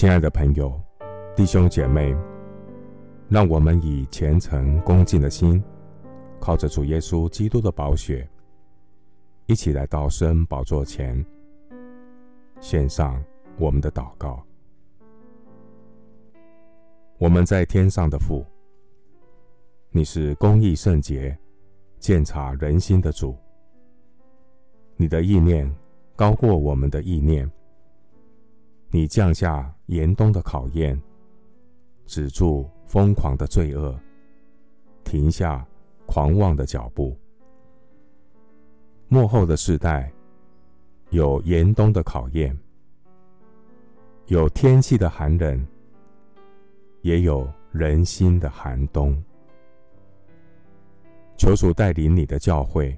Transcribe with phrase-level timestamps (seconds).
[0.00, 0.80] 亲爱的朋友、
[1.36, 2.16] 弟兄姐妹，
[3.28, 5.62] 让我们以虔诚恭敬的心，
[6.40, 8.26] 靠着主耶稣基督的宝血，
[9.44, 11.22] 一起来到施恩宝座前，
[12.60, 13.22] 献上
[13.58, 14.42] 我们的祷告。
[17.18, 18.42] 我们在天上的父，
[19.90, 21.36] 你是公义圣洁、
[21.98, 23.36] 鉴察人心的主，
[24.96, 25.70] 你的意念
[26.16, 27.46] 高过我们的意念。
[28.92, 30.96] 你降下严冬的考验，
[32.06, 33.98] 止住疯狂的罪恶，
[35.02, 35.66] 停下
[36.06, 37.16] 狂妄的脚步。
[39.08, 40.08] 幕后的世代
[41.08, 42.56] 有严冬的考验，
[44.26, 45.66] 有天气的寒冷，
[47.02, 49.20] 也有人心的寒冬。
[51.36, 52.96] 求主带领你的教会，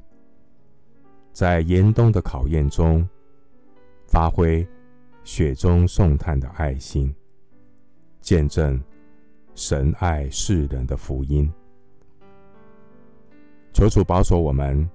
[1.33, 3.09] 在严冬的考验中
[4.07, 4.69] 发挥。
[5.25, 7.15] 雪中送炭的爱心，
[8.21, 8.83] 见证
[9.55, 11.51] 神爱世人的福音。
[13.73, 14.89] 求主保守我们，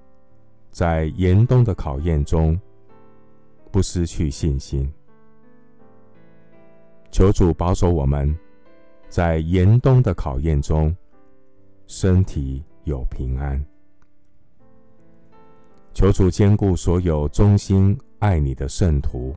[0.70, 2.59] 在严冬的考验中
[3.72, 4.92] 不失去信心。
[7.09, 8.38] 求主保守我们，
[9.09, 10.95] 在严冬的考验中
[11.88, 13.64] 身体有平安。
[15.94, 19.36] 求主坚固所有忠心爱你的圣徒。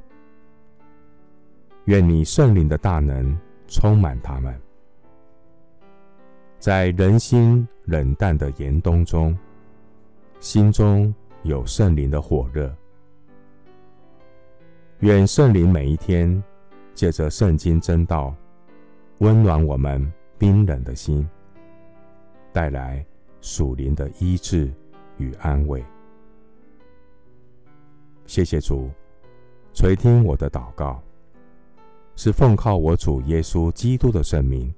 [1.86, 3.36] 愿你圣灵的大能
[3.66, 4.54] 充满他们，
[6.58, 9.36] 在人心冷淡的严冬中，
[10.38, 12.72] 心中有圣灵的火热。
[15.00, 16.42] 愿圣灵每一天
[16.94, 18.34] 借着圣经真道，
[19.18, 21.26] 温暖我们冰冷的心，
[22.52, 23.04] 带来
[23.40, 24.70] 属灵的医治
[25.16, 25.82] 与安慰。
[28.26, 28.90] 谢谢主
[29.72, 31.02] 垂听我的祷告。
[32.22, 34.70] 是奉靠我主耶稣基督的圣名，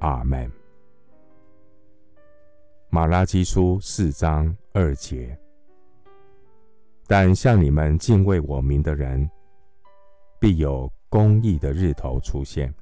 [0.00, 0.50] 阿门。
[2.90, 5.38] 马拉基书四章二节，
[7.06, 9.30] 但向你们敬畏我名的人，
[10.40, 12.74] 必有公义的日头出现，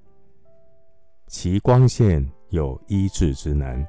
[1.27, 3.87] 其光线有医治之能，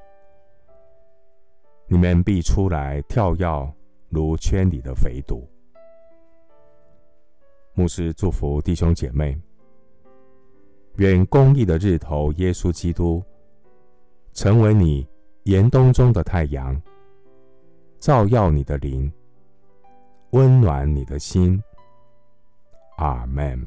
[1.88, 3.73] 你们必出来跳跃，
[4.09, 5.41] 如圈里的肥犊。
[7.73, 9.39] 牧师祝福弟兄姐妹，
[10.97, 13.23] 愿公义的日头耶稣基督
[14.33, 15.07] 成为你
[15.43, 16.79] 严冬中的太阳，
[17.99, 19.11] 照耀你的灵，
[20.31, 21.61] 温暖你的心。
[22.97, 23.65] 阿门。